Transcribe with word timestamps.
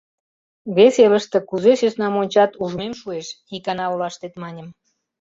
«Вес 0.75 0.95
элыште 1.05 1.37
кузе 1.49 1.73
сӧснам 1.79 2.13
ончат, 2.21 2.51
ужмем 2.63 2.93
шуэш»,— 2.99 3.27
икана 3.55 3.85
олаштет 3.93 4.33
маньым. 4.41 4.67